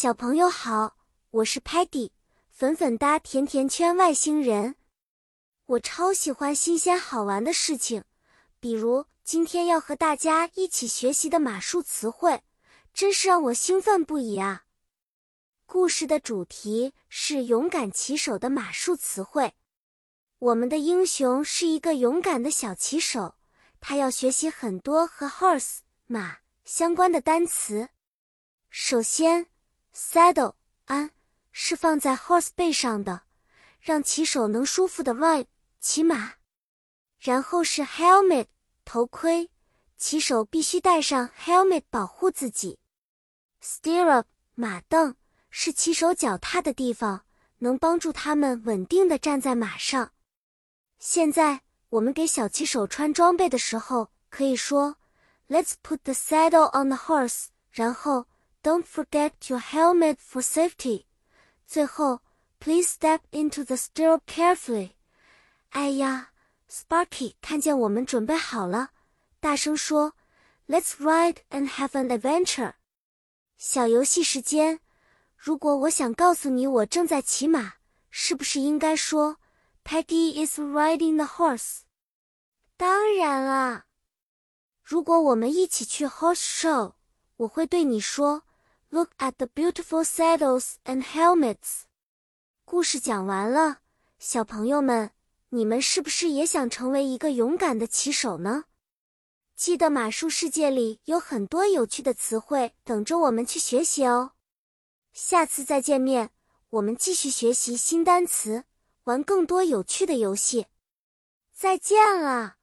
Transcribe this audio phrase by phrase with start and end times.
[0.00, 0.96] 小朋友好，
[1.28, 2.12] 我是 Patty，
[2.52, 4.76] 粉粉哒甜甜圈外星人。
[5.66, 8.04] 我超喜欢新鲜好玩的事情，
[8.60, 12.44] 比如今天要和大家一起学习的马术词汇，
[12.94, 14.66] 真是让我兴奋不已啊！
[15.66, 19.54] 故事的主题是勇敢骑手的马术词汇。
[20.38, 23.34] 我们的英雄是一个勇敢的小骑手，
[23.80, 27.88] 他要学习很多和 horse 马相关的单词。
[28.70, 29.48] 首先
[29.94, 30.54] ，saddle
[30.86, 31.10] 鞍
[31.52, 33.22] 是放在 horse 背上的，
[33.80, 35.46] 让骑手能舒服的 ride
[35.80, 36.34] 骑马。
[37.18, 38.46] 然后是 helmet
[38.84, 39.50] 头盔，
[39.96, 42.78] 骑手必须戴上 helmet 保护自己。
[43.60, 44.24] stirrup
[44.54, 45.16] 马凳
[45.50, 47.24] 是骑手脚踏的地方，
[47.58, 50.12] 能帮助他们稳定的站在马上。
[51.00, 54.96] 现在我们给小骑手穿装备的时候，可以说
[55.48, 58.26] Let's put the saddle on the horse，然后
[58.67, 61.05] Don't forget your helmet for safety。
[61.65, 62.21] 最后，
[62.59, 64.91] Please step into the stirrup carefully。
[65.71, 66.29] 哎呀，
[66.69, 68.91] Sparky 看见我们准备好了，
[69.41, 70.13] 大声说：“
[70.67, 72.75] Let's ride and have an adventure。”
[73.57, 74.79] 小游戏时间，
[75.35, 77.73] 如果我想告诉你我正在骑马，
[78.09, 79.37] 是不是应该说？
[79.83, 81.81] Peggy is riding the horse。
[82.77, 83.87] 当然了，
[84.81, 86.93] 如果我们一起去 horse show，
[87.35, 88.43] 我会对你说
[88.90, 91.82] ：“Look at the beautiful saddles and helmets。”
[92.64, 93.78] 故事讲完了，
[94.18, 95.10] 小朋友们，
[95.50, 98.64] 你们是不是也想成为一个勇敢的骑手呢？
[99.56, 104.32] 记得马术世界里有很多有趣的词汇等着我们去学习哦。
[105.12, 106.30] 下次再见面，
[106.70, 108.64] 我们继续学习新单词。
[109.04, 110.66] 玩更多有趣的游戏，
[111.54, 112.57] 再见了。